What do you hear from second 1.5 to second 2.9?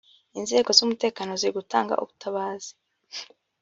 gutanga ubutabazi